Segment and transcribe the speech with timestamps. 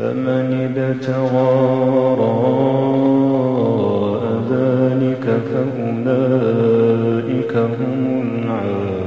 [0.00, 1.50] فمن ابتغى
[2.20, 8.02] وراء ذلك فأولئك هم
[8.34, 8.99] العادون.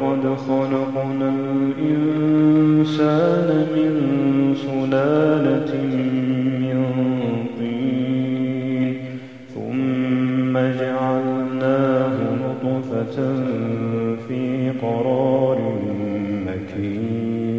[0.00, 1.28] ولقد خلقنا
[1.78, 3.92] الإنسان من
[4.56, 5.72] سلالة
[6.60, 6.78] من
[7.58, 8.92] طين
[9.54, 13.16] ثم جعلناه نطفة
[14.28, 14.42] في
[14.82, 15.58] قرار
[16.46, 17.50] مكين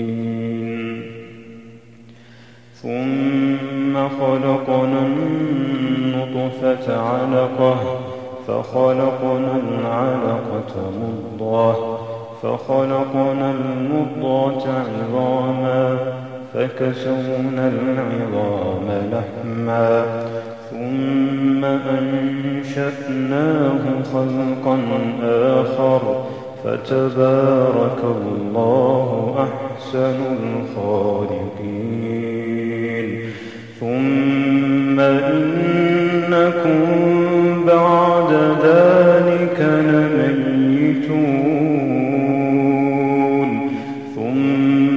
[2.75, 7.75] ثم خلقنا النطفة علقة
[8.47, 11.90] فخلقنا العلقة مضغة
[12.41, 15.97] فخلقنا المضغة عظاما
[16.53, 20.05] فكسونا العظام لحما
[20.71, 21.61] ثم
[21.99, 23.79] أنشأناه
[24.13, 24.75] خلقا
[25.23, 26.01] آخر
[26.63, 29.09] فتبارك الله
[29.39, 32.01] أحسن الخالقين.
[33.79, 37.00] ثم إنكم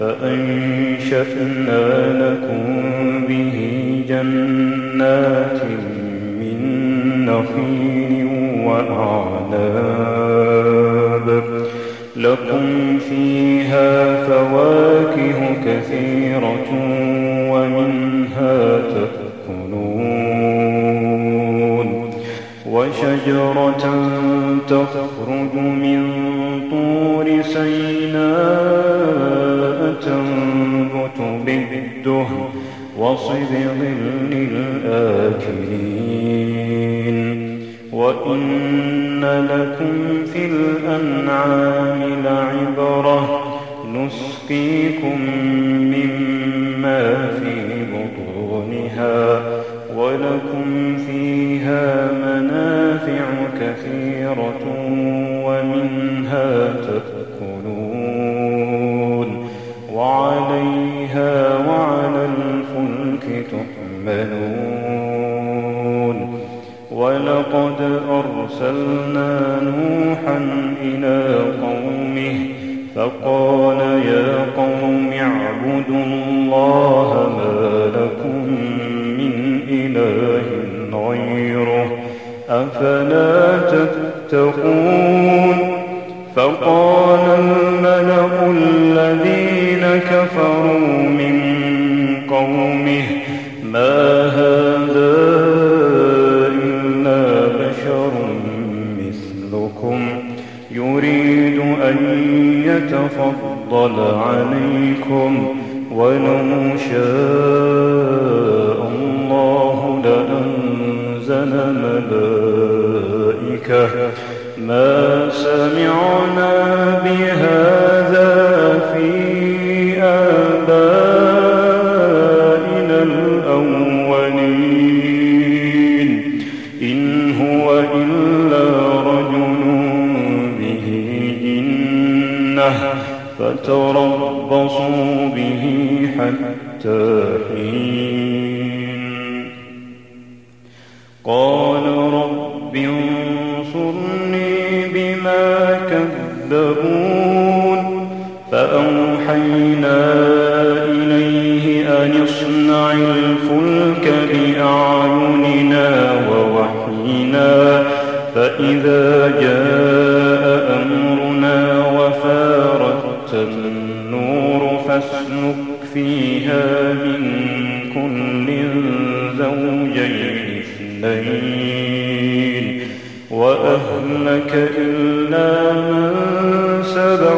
[0.00, 1.84] فأنشأنا
[2.22, 2.64] لكم
[3.28, 3.56] به
[4.08, 5.60] جنات
[6.40, 6.58] من
[7.24, 8.28] نخيل
[8.66, 9.68] وأعناب.
[12.16, 12.64] لكم
[12.98, 13.90] فيها
[14.24, 14.89] فواكه
[15.64, 16.68] كثيرة
[17.52, 19.90] ومنها تأكلون.
[22.70, 23.84] وشجرة
[24.68, 26.02] تخرج من
[26.70, 29.00] طور سيناء
[30.02, 32.48] تنبت بالدهن
[32.98, 33.78] وصبغ
[34.30, 35.10] للآكلين.
[37.92, 39.94] وإن لكم
[40.32, 43.20] في الأنعام لعبرة.
[44.50, 45.18] نسقيكم
[45.80, 47.54] مما في
[47.92, 49.42] بطونها
[49.96, 53.24] ولكم فيها منافع
[53.60, 54.64] كثيرة
[55.44, 58.08] ومنها تأكلون
[59.94, 61.32] وعليها
[61.68, 64.80] وعلى الفلك تحملون
[66.90, 67.78] ولقد
[68.10, 69.30] أرسلنا
[69.62, 70.38] نوحا
[70.82, 71.18] إلى
[71.62, 78.36] قومه فقال يا قوم اعبدوا الله ما لكم
[79.18, 80.46] من إله
[80.98, 81.90] غيره
[82.48, 85.56] أفلا تتقون
[86.36, 88.39] فقال الملأ
[102.90, 105.56] يتفضل عليكم
[105.92, 111.52] ولو شاء الله لأنزل
[111.84, 113.84] ملائكة.
[114.58, 116.59] ما سمعنا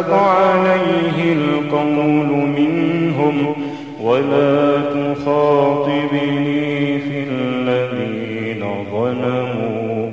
[0.02, 3.54] سبق عليه القول منهم
[4.02, 4.76] ولا
[5.14, 6.64] تخاطبني
[6.98, 8.62] في الذين
[8.92, 10.10] ظلموا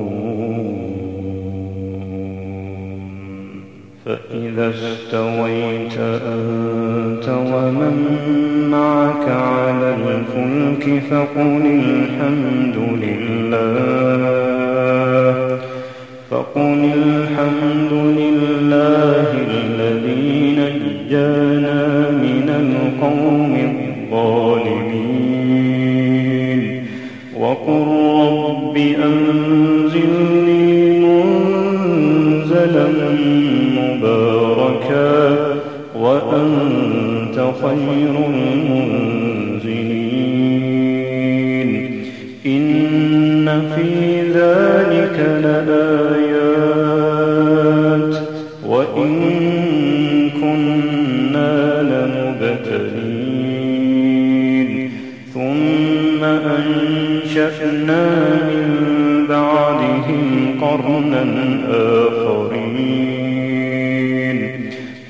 [4.06, 7.96] فإذا استويت أنت ومن
[8.70, 14.05] معك على الفلك فقل الحمد لله
[27.66, 27.86] وقل
[28.48, 30.66] رب أنزلني
[30.98, 32.86] منزلا
[33.76, 35.14] مباركا
[35.98, 39.26] وأنت خير المنزلين.
[42.46, 44.05] إن في
[61.16, 61.60] قرنا
[62.08, 63.10] آخرين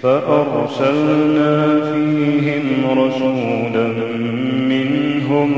[0.02, 3.86] فأرسلنا فيهم رسولا
[4.68, 5.50] منهم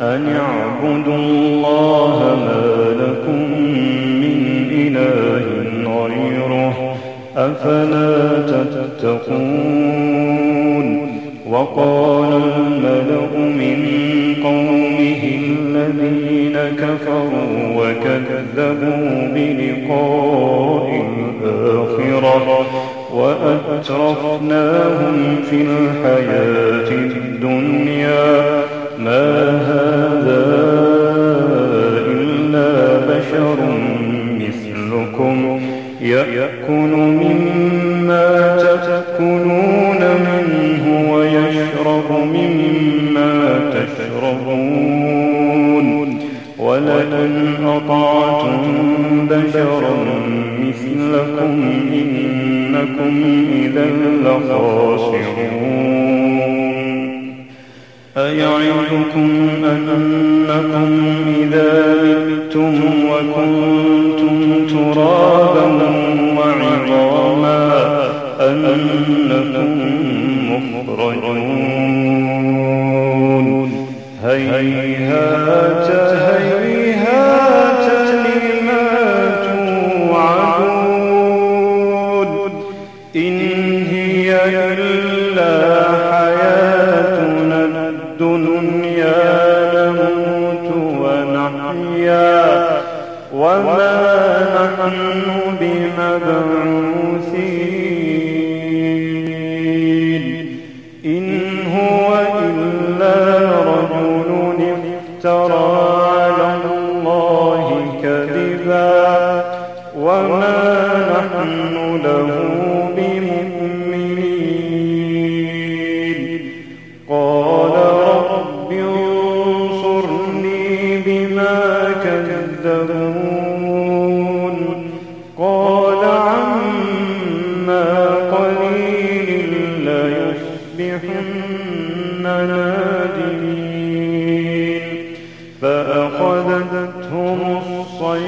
[0.00, 2.64] أن اعبدوا الله ما
[3.02, 3.40] لكم
[4.20, 4.38] من
[4.70, 5.46] إله
[6.04, 6.76] غيره
[7.36, 8.12] أفلا
[8.46, 10.00] تتقون.
[11.50, 12.49] وقال
[18.10, 20.88] وكذبوا بلقاء
[21.42, 22.66] الآخرة
[23.14, 25.16] وأترفناهم
[25.50, 28.62] في الحياة الدنيا.
[28.98, 29.28] ما
[29.70, 30.42] هذا
[32.06, 32.70] إلا
[33.08, 33.58] بشر
[34.40, 35.60] مثلكم.
[36.00, 36.92] يأكل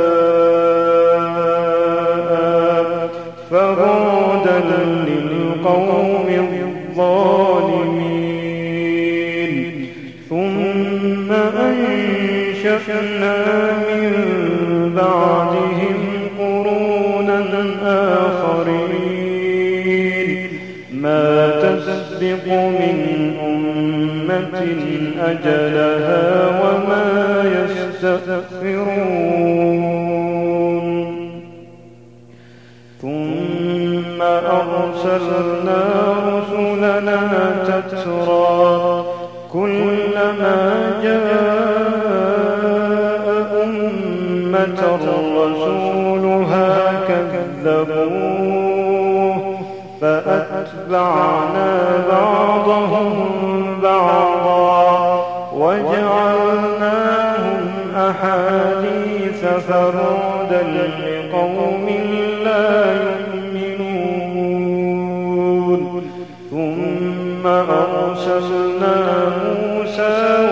[3.52, 4.60] فبعدا
[5.08, 7.50] للقوم الظالمين
[10.30, 11.30] ثم
[11.62, 13.36] أنشأنا
[13.78, 14.06] من
[14.96, 15.98] بعدهم
[16.40, 17.40] قرونا
[17.86, 19.00] آخرين
[20.94, 23.19] ما تسبق من
[25.20, 26.24] أجلها
[26.62, 27.08] وما
[27.58, 29.30] يستأخرون.
[33.02, 35.82] ثم أرسلنا
[36.28, 37.20] رسلنا
[37.68, 39.06] تترى
[39.54, 40.58] كلما
[41.04, 42.06] جاء
[43.64, 44.82] أمة
[45.38, 46.70] رسولها
[47.08, 48.60] كذبوه
[50.02, 51.72] فأتبعنا
[52.12, 53.39] بعضهم
[54.00, 57.12] بعضا وجعلناهم
[57.96, 60.64] أحاديث فرودا
[61.04, 61.86] لقوم
[62.44, 62.70] لا
[63.04, 63.82] يؤمنون.
[66.52, 68.96] ثم أرسلنا
[69.44, 70.49] موسى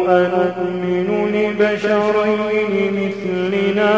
[0.08, 3.94] أنؤمن لبشرين مثلنا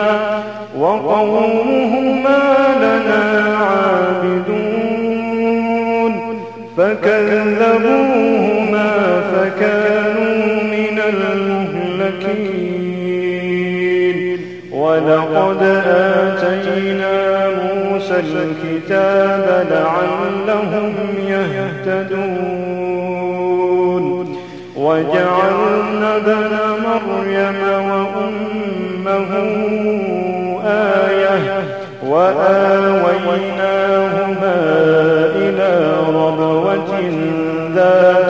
[0.78, 2.42] وقومهما
[2.82, 3.22] لنا
[3.56, 4.92] عابدون.
[6.76, 8.90] فكذبوهما
[9.32, 12.81] فكانوا من المهلكين.
[14.92, 17.16] ولقد آتينا
[17.48, 20.94] موسى الكتاب لعلهم
[21.28, 22.72] يهتدون.
[24.76, 26.52] وجعلنا ابن
[26.84, 29.30] مريم وأمه
[30.66, 31.40] آية
[32.06, 33.06] وآويناهما
[35.36, 35.72] إلى
[36.08, 36.92] ربوة
[37.74, 38.21] ذات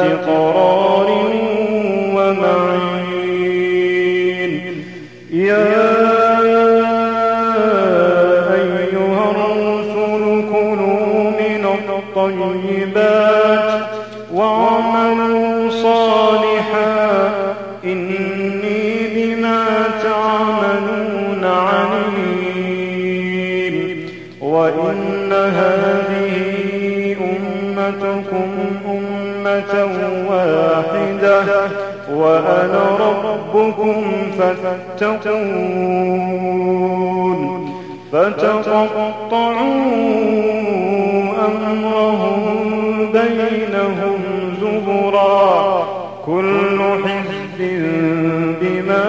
[24.53, 26.37] وإن هذه
[27.21, 28.51] أمتكم
[28.87, 29.75] أمة
[30.31, 31.41] واحدة
[32.15, 34.05] وأنا ربكم
[34.39, 35.33] فاتقون.
[38.13, 39.63] فتقطعوا
[41.47, 42.41] أمرهم
[43.13, 44.19] بينهم
[44.61, 45.87] زبرا.
[46.27, 47.61] كل حزب
[48.61, 49.01] بما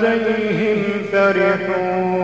[0.00, 2.17] لديهم فرحون.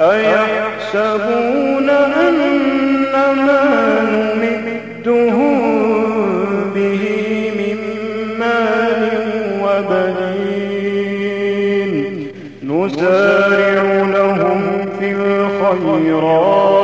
[0.01, 2.37] أيحسبون أن
[3.13, 3.65] ما
[4.13, 5.59] نمدهم
[6.75, 7.03] به
[7.59, 7.79] من
[8.39, 9.03] مال
[9.63, 10.75] وبنين.
[12.63, 13.83] نسارع
[14.17, 14.61] لهم
[15.01, 16.76] في الخيرات.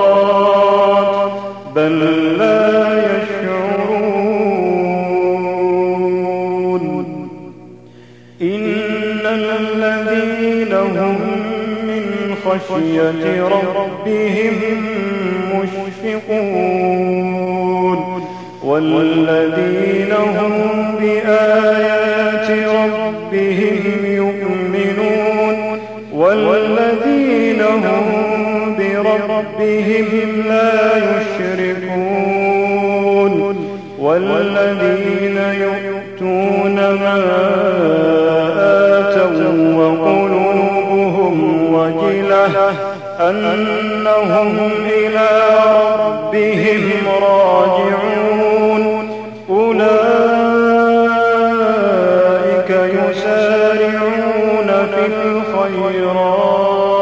[12.73, 14.57] خشية ربهم
[15.55, 17.99] مشفقون.
[18.65, 20.53] والذين هم
[21.01, 25.57] بآيات ربهم يؤمنون.
[26.15, 28.07] والذين هم
[28.79, 30.07] بربهم
[30.49, 31.73] لا يشركون.
[33.99, 37.62] والذين يؤتون ما
[43.21, 44.57] أنهم
[44.87, 45.29] إلى
[45.99, 46.85] ربهم
[47.23, 48.85] راجعون.
[49.51, 50.03] أولئك
[52.71, 57.02] يسارعون في الخيرات.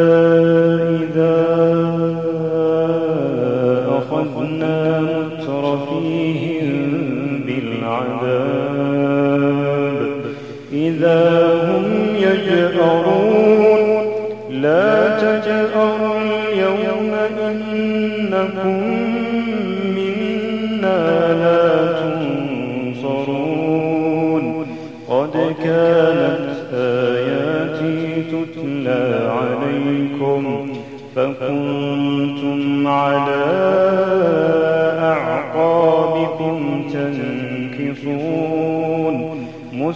[11.01, 11.50] إذا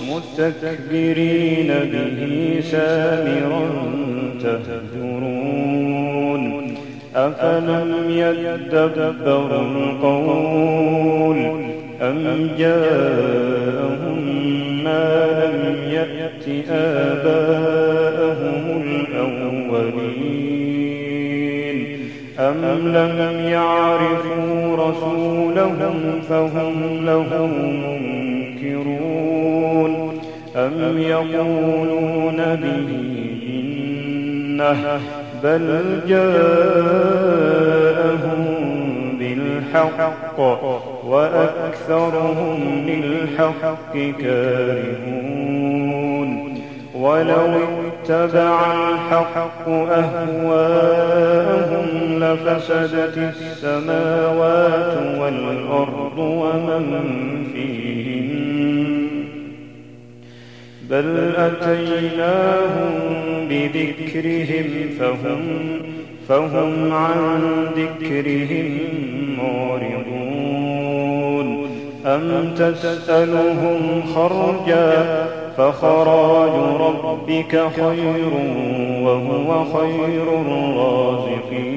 [0.01, 2.19] مستكبرين به
[2.61, 3.63] سامرا
[4.43, 5.85] تهجرون.
[7.15, 11.37] أفلم يدبروا القول
[12.01, 14.19] أم جاءهم
[14.83, 20.25] ما لم يأت آباءهم الأولين؟
[22.39, 23.17] أم لم
[23.49, 25.97] يعرفوا رسولهم
[26.29, 28.44] فهم له منكرون
[30.55, 32.89] أم يقولون به
[33.49, 34.99] إنه
[35.43, 37.35] بل جاءهم
[39.19, 40.39] بالحق
[41.05, 45.55] وأكثرهم للحق كارهون
[46.95, 51.25] ولو اتبع الحق أهواءهم
[52.19, 56.85] لفسدت السماوات والأرض ومن
[57.53, 57.84] فيهن
[60.95, 62.91] بل أتيناهم
[63.49, 64.67] بذكرهم
[64.99, 65.41] فهم
[66.29, 67.41] فهم عن
[67.77, 68.79] ذكرهم
[69.37, 70.67] معرضون.
[72.05, 74.91] أم تسألهم خرجا
[75.57, 78.33] فخراج ربك خير
[79.01, 81.75] وهو خير الرازقين.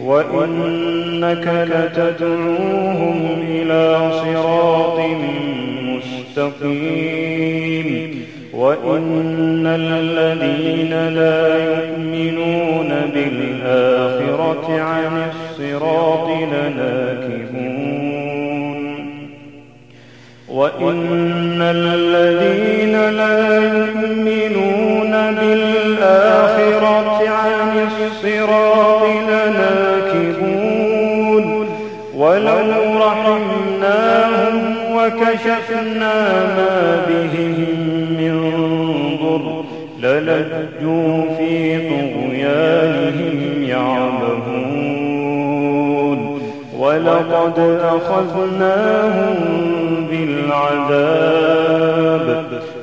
[0.00, 4.98] وإنك لتدعوهم إلى صراط
[6.38, 8.22] مستقيم
[8.52, 17.96] وإن الذين لا يؤمنون بالآخرة عن الصراط لناكبون.
[20.48, 24.45] وإن الذين لا يؤمنون
[35.06, 36.14] وكشفنا
[36.56, 37.54] ما بهم
[38.18, 38.36] من
[39.22, 39.46] ضر
[40.00, 44.96] للجوا في طغيانهم يعمهون.
[46.78, 49.36] ولقد أخذناهم
[50.10, 51.46] بالعذاب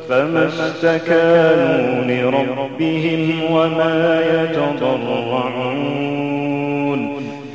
[0.09, 6.22] فما استكانوا لربهم وما يتضرعون.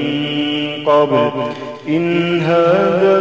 [0.86, 1.32] قبل
[1.88, 3.18] إن هذا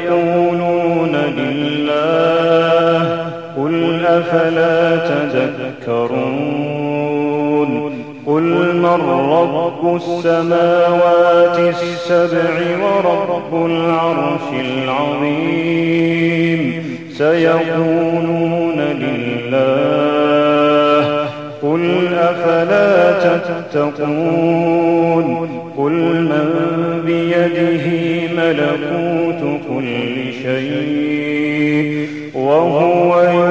[0.00, 3.00] سيقولون لله
[3.56, 4.96] قل أفلا
[5.86, 6.50] تذكرون
[8.26, 8.42] قل
[8.76, 15.90] من رب السماوات السبع ورب العرش العظيم
[17.12, 19.70] سيقولون لله
[21.62, 23.12] قل أفلا
[23.72, 25.28] تتقون
[25.76, 25.92] قل
[26.30, 26.48] من
[27.06, 27.86] بيده
[28.36, 33.49] ملكوت كل شيء وهو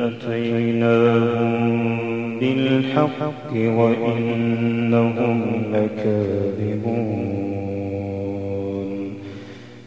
[0.00, 1.68] أتيناهم
[2.40, 5.38] بالحق وإنهم
[5.72, 7.34] لكاذبون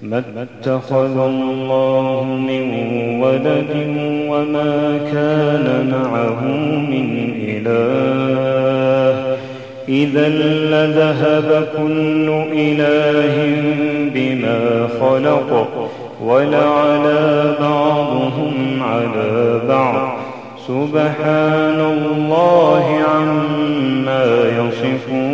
[0.04, 2.66] ما اتخذ الله من
[3.22, 3.72] ولد
[4.30, 6.46] وما كان معه
[6.92, 9.38] من إله
[9.90, 10.30] إذا
[10.72, 13.36] لذهب كل إله
[14.14, 15.77] بما خلق
[16.26, 20.18] ولعلى بعضهم على بعض.
[20.68, 24.26] سبحان الله عما
[24.58, 25.28] يصفون.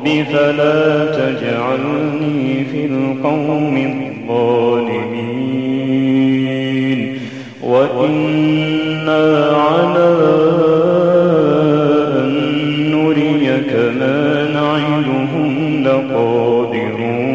[0.00, 5.20] رب فلا تجعلني في القوم الظالمين
[7.62, 10.16] وإنا على
[12.16, 12.30] أن
[12.92, 17.30] نريك ما نعدهم لقادرون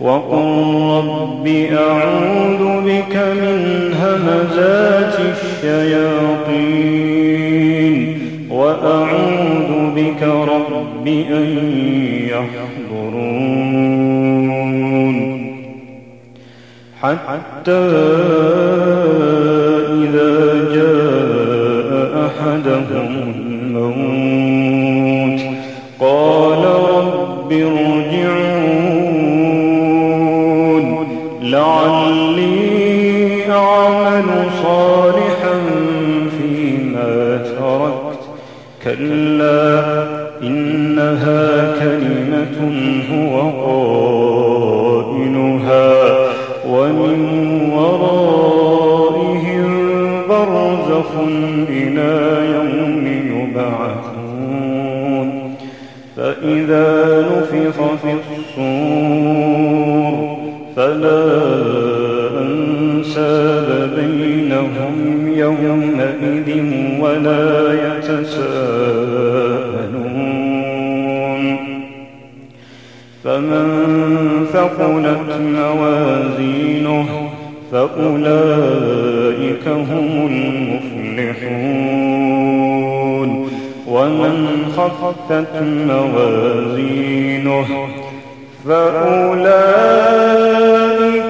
[0.01, 0.49] وقل
[1.11, 3.59] رب أعوذ بك من
[4.03, 6.19] همزات الشياطين.
[8.51, 11.47] وأعوذ بك رب أن
[12.29, 13.55] يحضرون.
[17.03, 17.83] حتى
[75.85, 77.09] موازينه
[77.73, 81.65] فأولئك هم المفلحون.
[83.89, 85.31] ومن خفت
[85.89, 87.67] موازينه
[88.69, 89.65] فأولئك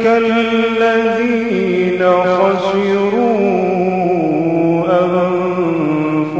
[0.06, 3.24] الذين خسروا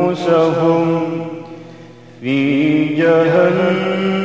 [0.05, 0.87] أنفسهم.
[2.20, 4.24] في جهنم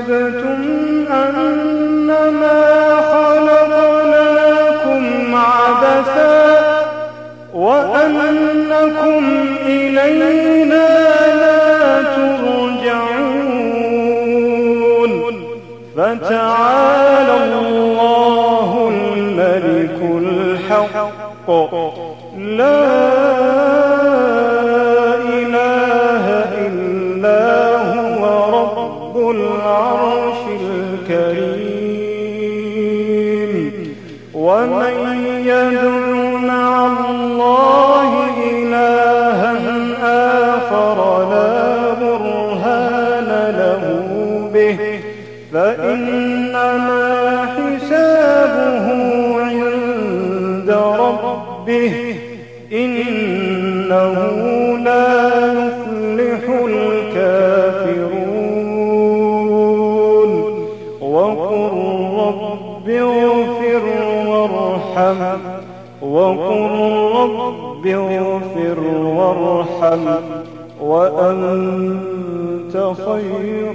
[0.00, 0.62] أفحسبتم
[1.12, 2.60] أنما
[3.12, 6.60] خلقناكم عبثا
[7.54, 9.22] وأنكم
[9.66, 10.88] إلينا
[11.34, 12.72] لا ترجعون.
[15.96, 21.48] فتعالى الله الملك الحق.
[22.38, 22.99] لا
[29.30, 32.00] العرش الكريم.
[34.34, 34.94] ومن
[35.46, 35.90] يدع
[36.46, 38.10] مع الله
[38.50, 39.52] إلها
[40.56, 40.98] آخر
[41.30, 43.82] لا برهان له
[44.54, 44.78] به.
[45.52, 46.39] فإنما
[66.20, 66.70] وقل
[67.16, 68.80] رب اغفر
[69.16, 70.04] وارحم
[70.80, 72.74] وأنت
[73.06, 73.74] خير